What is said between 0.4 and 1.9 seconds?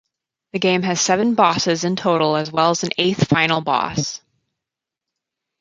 The game has seven bosses